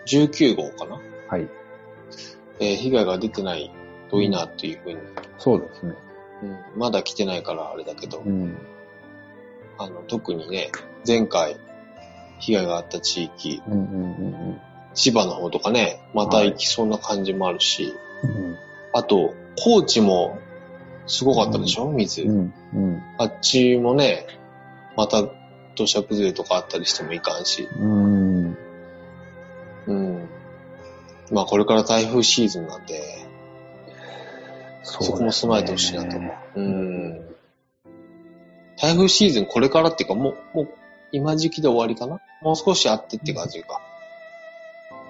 [0.06, 1.00] 19号かな？
[1.28, 1.48] はい。
[2.60, 3.70] えー被害が出てない
[4.10, 4.98] といいなっていうふうに、
[5.38, 5.94] そうですね。
[6.42, 8.56] うん、まだ来てないからあれだけど、うん。
[9.78, 10.70] あの、特にね、
[11.06, 11.56] 前回
[12.38, 14.60] 被害があった地域、うんうん
[14.94, 18.56] 千葉の方とかね、また行きそうな感じもあるし、うんうん。
[18.94, 20.38] あと、高知も
[21.06, 21.90] すごかったでしょ？
[21.90, 23.02] 水、うんうん。
[23.18, 24.26] あっちもね、
[24.96, 25.24] また
[25.76, 28.56] 土砂崩れとかあったりしてもいかんし、うん。
[29.86, 30.28] うん。
[31.30, 33.00] まあこれから台風シーズンなんで、
[34.82, 37.26] そそこも備えてほしいなとねうん。
[38.78, 40.68] 台風シーズンこれからっていうか、もう、もう、
[41.12, 42.20] 今時期で終わりかな？
[42.42, 43.80] もう少しあってって感じか。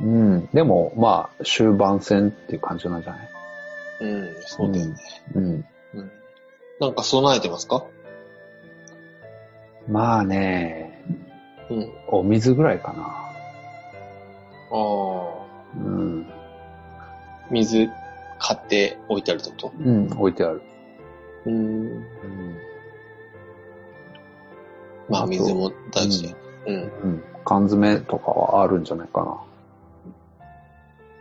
[0.01, 0.49] うん。
[0.53, 3.29] でも、まあ、終盤戦っていう感じなんじゃない？
[4.01, 4.95] うん、そうだよね。
[5.35, 5.45] うん。
[5.95, 6.13] うん。
[6.81, 7.85] なんか備えてますか？
[9.89, 11.05] まあね、
[11.71, 11.93] うん。
[12.09, 13.03] お水ぐらいかな。
[13.03, 13.33] あ
[14.73, 15.47] あ。
[15.77, 16.27] うん。
[17.51, 17.89] 水
[18.39, 19.73] 買って置いてあるってこと？
[19.79, 20.63] うん、置いてある。
[21.47, 21.55] うん。
[21.55, 22.05] うん。
[25.09, 26.37] まあと水も大事で。
[26.67, 26.75] うん。
[26.75, 27.25] うん。
[27.45, 29.41] 缶詰とかはあるんじゃないかな。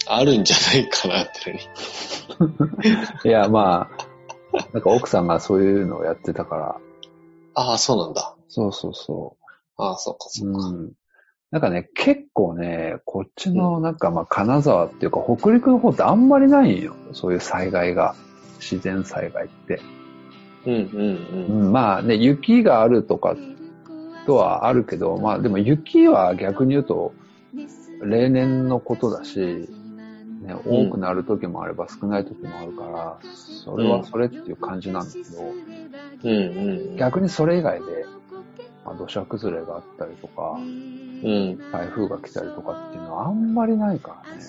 [0.07, 2.89] あるんじゃないかなっての
[3.23, 3.25] に。
[3.25, 3.89] いや、ま
[4.53, 6.75] あ、なんか奥さんがそういうのをやってたから。
[7.55, 8.35] ああ、そうなんだ。
[8.47, 9.37] そうそうそ
[9.77, 10.29] ああ、そうか、う。
[10.29, 10.67] そうか。
[10.67, 10.91] うん。
[11.51, 16.95] なんかね、結構ね、こっちのなんかまあ金沢っていうか北陸の方ってあんまりないんよ。
[17.13, 18.15] そういう災害が。
[18.59, 19.79] 自然災害って。
[20.65, 23.35] うん、うん、うん、まあね、雪があるとか
[24.25, 27.13] とはあるけど、まあでも雪は逆に言うと、
[28.01, 29.69] 例年のことだし、
[30.41, 35.43] ね、多くなる時もあれば少ない時もあるから、それはそれっていう感じなんだけど、
[36.23, 36.31] うん。
[36.31, 36.97] うん、うん。
[36.97, 38.05] 逆にそれ以外で、
[38.85, 41.71] まあ、土砂崩れがあったりとか、うん。
[41.71, 44.43] 台風が来たりとかっていうのはあんまりないからね。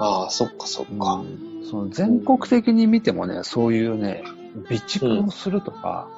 [0.00, 1.12] ああ、そっか、そっか。
[1.14, 4.22] うんその全国的に見てもね、そういうね、
[4.68, 6.08] 備蓄をするとか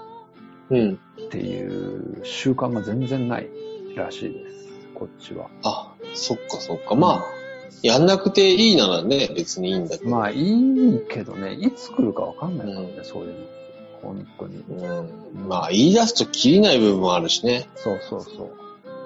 [0.70, 0.98] うん。
[1.26, 3.48] っていう習慣が全然ない
[3.96, 4.68] らしいです。
[4.94, 5.50] こっちは。
[5.64, 6.94] あ、そっか、そっか。
[6.94, 7.24] まあ、
[7.82, 10.10] やんなくていいならね、別にいいんだけど。
[10.10, 13.34] まあいいけどね、いつ来るかわかんないからね、うんそういうの。
[14.02, 14.58] 本当に。
[14.58, 15.48] うん。
[15.48, 17.68] まあ、言い出すと切りない部分もあるしね。
[17.76, 18.50] そうそうそう。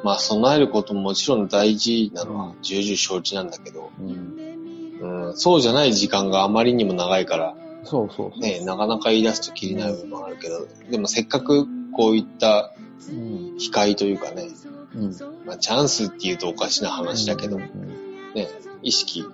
[0.05, 8.41] まあ、備えることももちろん大事なのは重々承知なんだけど、うん、うん、そうじゃない時間があまりにも長いから、そうそうそう。
[8.41, 12.73] ね、なかなか言い出すと切りない部分もあるけど、でもせっかくこういった
[13.09, 13.57] うん。
[13.59, 14.49] 機会というかね、
[14.95, 15.17] うん。
[15.47, 18.49] まあ、チャンスって言うとおかしな話だけど、うんね、
[18.83, 19.25] 意識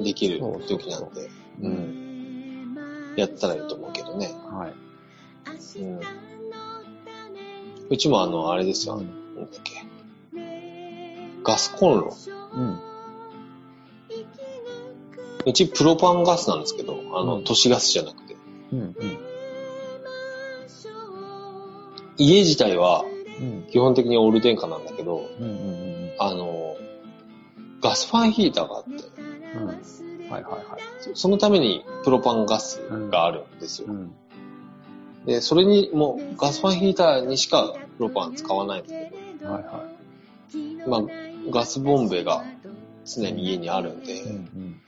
[0.00, 1.30] できる時なんで、う
[1.62, 1.72] うん
[2.74, 4.32] ん、やったらいいと思うけどね。
[4.50, 4.89] はい。
[5.78, 6.00] うん、
[7.90, 9.06] うちもあの、あれですよ、なん
[9.36, 9.84] だっけ。
[11.42, 12.16] ガスコンロ。
[12.54, 12.80] うん。
[15.46, 18.36] うちプロパンガスなんですけど、あの、うん都市ガスじゃなくて。
[18.72, 18.80] うん。
[18.80, 18.94] うん。
[22.18, 23.04] 家自体は
[23.40, 23.62] うん。
[23.70, 25.46] 基本的にオール電化なんだけど、うん。
[25.46, 26.12] うん。
[26.18, 26.76] あの、
[27.80, 28.90] ガスファンヒーターがあって、
[29.58, 29.66] うん。
[29.66, 29.76] はい
[30.30, 30.80] はいはい。
[31.14, 32.80] そのためにプロパンガス
[33.10, 33.88] があるんですよ。
[33.88, 34.12] うん。
[35.26, 38.94] で、それにもうガスファンヒーターにしかプロパン使わないんです
[39.40, 39.84] けはいは
[40.84, 41.00] ど、まあ、
[41.50, 42.44] ガスボンベが
[43.04, 44.26] 常に家にあるんで、い。
[44.26, 44.80] うん。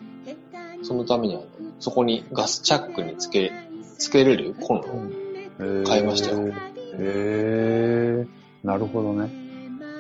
[0.83, 1.45] そのためにあの
[1.78, 3.53] そこにガスチャックにつけ、
[3.99, 4.89] つけれるコンロ
[5.59, 5.85] うん。
[5.85, 6.55] 買いましたよへ
[6.99, 8.26] え。
[8.64, 9.30] なるほどね。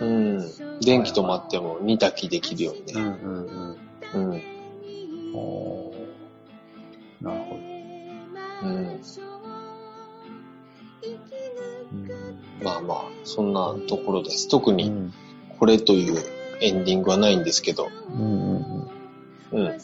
[0.00, 0.38] うん。
[0.80, 2.92] 電気止まっても煮炊きできるようにね。
[2.94, 3.76] うんうん
[4.14, 4.30] うん。
[4.32, 4.42] うん。
[5.34, 7.56] おーなるほ
[8.62, 8.68] ど。
[8.68, 9.00] うん。
[12.62, 14.48] まあまあ、そんなところです。
[14.48, 15.12] 特にうん
[15.58, 16.16] これという
[16.60, 18.24] エンディングはないんですけど、うんう
[18.56, 18.90] ん
[19.52, 19.64] うん。
[19.64, 19.74] は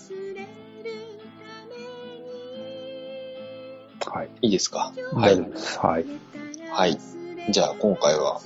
[4.25, 4.29] い。
[4.43, 4.93] いいですか？
[5.13, 5.41] はい。
[5.41, 5.47] は
[6.01, 6.07] い。
[6.73, 6.99] はい。
[7.53, 8.41] じゃあ今回は、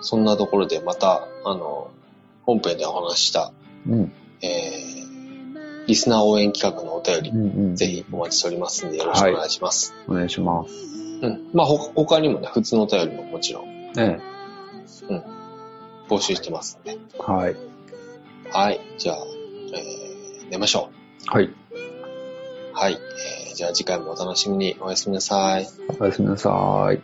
[0.00, 1.90] そんなところでまた、あの、
[2.46, 3.52] 本編でお話しした、
[3.86, 4.10] うん。
[4.40, 7.76] えー、リスナー応援企画のお便り、うんうん。
[7.76, 9.94] ぜひお待ちしておりますんでよろしくお願いします。
[10.08, 10.72] お願いします。
[11.20, 11.50] うん。
[11.52, 14.18] まあ、ほ他にもね、普通のお便りももちろんえ
[16.08, 16.92] 募集してますんで。
[16.92, 16.98] え。
[17.18, 17.56] はい。
[18.50, 18.80] はい。
[18.98, 19.16] じゃあ、
[19.74, 20.90] えー、寝ましょ
[21.26, 21.44] はい。
[21.44, 21.54] う。
[22.72, 22.92] はい。
[22.94, 24.76] えー、じゃあ次回もお楽しみに。
[24.80, 25.68] おやすみなさい。
[26.00, 27.00] おやすみなさい。